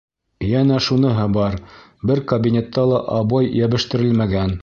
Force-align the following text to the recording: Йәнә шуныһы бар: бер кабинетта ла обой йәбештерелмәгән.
Йәнә 0.51 0.77
шуныһы 0.85 1.25
бар: 1.35 1.57
бер 2.11 2.23
кабинетта 2.33 2.87
ла 2.93 3.03
обой 3.19 3.53
йәбештерелмәгән. 3.63 4.59